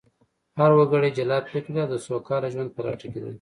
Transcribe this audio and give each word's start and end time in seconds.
هر 0.59 0.71
وګړی 0.77 1.09
جلا 1.17 1.37
فکر 1.51 1.69
لري 1.73 1.81
او 1.83 1.89
د 1.91 1.95
سوکاله 2.07 2.47
ژوند 2.53 2.69
په 2.75 2.81
لټه 2.87 3.07
کې 3.11 3.19
دی 3.23 3.29